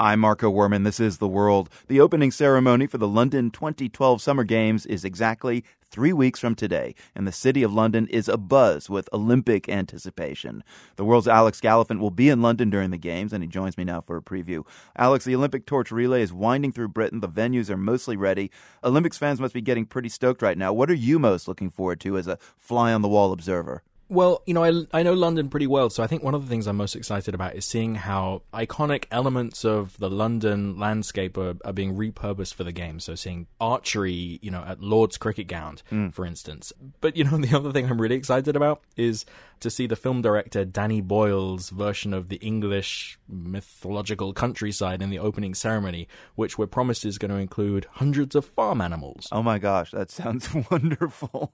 [0.00, 0.82] I'm Marco Werman.
[0.82, 1.70] This is The World.
[1.86, 6.96] The opening ceremony for the London 2012 Summer Games is exactly three weeks from today,
[7.14, 10.64] and the city of London is abuzz with Olympic anticipation.
[10.96, 13.84] The world's Alex Gallafent will be in London during the Games, and he joins me
[13.84, 14.66] now for a preview.
[14.96, 17.20] Alex, the Olympic torch relay is winding through Britain.
[17.20, 18.50] The venues are mostly ready.
[18.82, 20.72] Olympics fans must be getting pretty stoked right now.
[20.72, 23.84] What are you most looking forward to as a fly on the wall observer?
[24.08, 26.48] Well, you know, I, I know London pretty well, so I think one of the
[26.48, 31.54] things I'm most excited about is seeing how iconic elements of the London landscape are,
[31.64, 33.00] are being repurposed for the game.
[33.00, 36.12] So seeing archery, you know, at Lord's Cricket Ground, mm.
[36.12, 36.72] for instance.
[37.00, 39.24] But, you know, the other thing I'm really excited about is
[39.60, 45.18] to see the film director Danny Boyle's version of the English mythological countryside in the
[45.18, 49.28] opening ceremony, which we're promised is going to include hundreds of farm animals.
[49.32, 51.52] Oh my gosh, that sounds wonderful.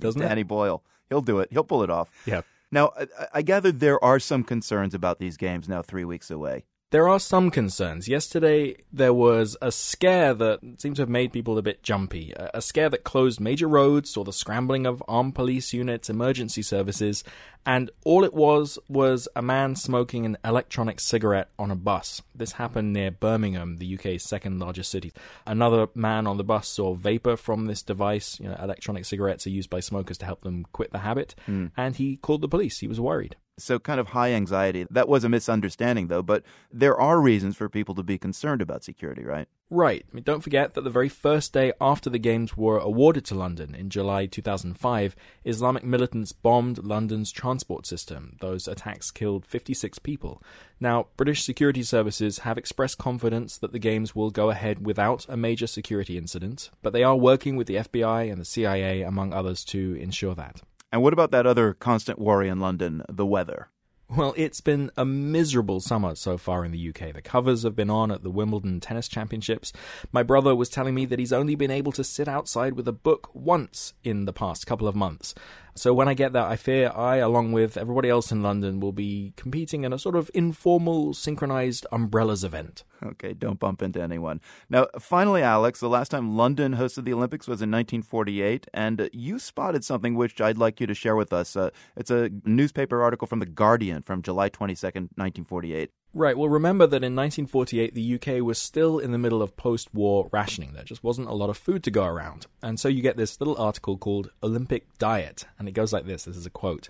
[0.00, 0.48] Doesn't Danny it?
[0.48, 0.82] Boyle.
[1.08, 1.48] He'll do it.
[1.52, 2.10] He'll pull it off.
[2.26, 2.42] Yeah.
[2.70, 6.64] Now, I, I gather there are some concerns about these games now three weeks away.
[6.94, 8.06] There are some concerns.
[8.06, 12.32] Yesterday, there was a scare that seemed to have made people a bit jumpy.
[12.36, 17.24] A scare that closed major roads, saw the scrambling of armed police units, emergency services,
[17.66, 22.22] and all it was was a man smoking an electronic cigarette on a bus.
[22.32, 25.12] This happened near Birmingham, the UK's second largest city.
[25.48, 28.38] Another man on the bus saw vapor from this device.
[28.38, 31.72] You know, electronic cigarettes are used by smokers to help them quit the habit, mm.
[31.76, 32.78] and he called the police.
[32.78, 33.34] He was worried.
[33.56, 34.86] So, kind of high anxiety.
[34.90, 38.82] That was a misunderstanding, though, but there are reasons for people to be concerned about
[38.82, 39.46] security, right?
[39.70, 40.04] Right.
[40.10, 43.34] I mean, don't forget that the very first day after the Games were awarded to
[43.34, 48.36] London in July 2005, Islamic militants bombed London's transport system.
[48.40, 50.42] Those attacks killed 56 people.
[50.80, 55.36] Now, British security services have expressed confidence that the Games will go ahead without a
[55.36, 59.64] major security incident, but they are working with the FBI and the CIA, among others,
[59.66, 60.62] to ensure that.
[60.94, 63.68] And what about that other constant worry in London, the weather?
[64.08, 67.12] Well, it's been a miserable summer so far in the UK.
[67.12, 69.72] The covers have been on at the Wimbledon Tennis Championships.
[70.12, 72.92] My brother was telling me that he's only been able to sit outside with a
[72.92, 75.34] book once in the past couple of months.
[75.76, 78.92] So when I get that, I fear I, along with everybody else in London, will
[78.92, 82.84] be competing in a sort of informal, synchronized umbrellas event.
[83.04, 84.40] Okay, don't bump into anyone.
[84.70, 89.40] Now, finally, Alex, the last time London hosted the Olympics was in 1948, and you
[89.40, 91.56] spotted something which I'd like you to share with us.
[91.56, 95.90] Uh, it's a newspaper article from The Guardian from July 22nd, 1948.
[96.16, 99.92] Right, well, remember that in 1948, the UK was still in the middle of post
[99.92, 100.72] war rationing.
[100.72, 102.46] There just wasn't a lot of food to go around.
[102.62, 106.22] And so you get this little article called Olympic Diet, and it goes like this
[106.22, 106.88] this is a quote.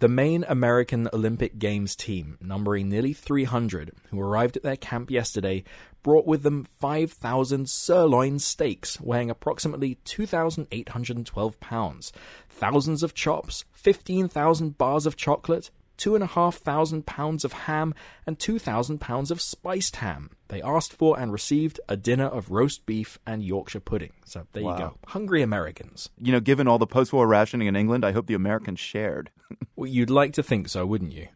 [0.00, 5.64] The main American Olympic Games team, numbering nearly 300, who arrived at their camp yesterday,
[6.02, 12.12] brought with them 5,000 sirloin steaks weighing approximately 2,812 pounds,
[12.50, 17.94] thousands of chops, 15,000 bars of chocolate, two and a half thousand pounds of ham,
[18.26, 20.30] and two thousand pounds of spiced ham.
[20.48, 24.12] They asked for and received a dinner of roast beef and Yorkshire pudding.
[24.24, 24.72] So there wow.
[24.72, 24.98] you go.
[25.08, 26.08] Hungry Americans.
[26.18, 29.30] You know, given all the post war rationing in England, I hope the Americans shared.
[29.76, 31.28] well, you'd like to think so, wouldn't you?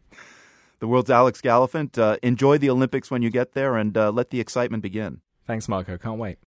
[0.79, 1.97] The world's Alex Gallafent.
[1.97, 5.21] Uh, enjoy the Olympics when you get there and uh, let the excitement begin.
[5.45, 5.97] Thanks, Marco.
[5.97, 6.39] Can't wait.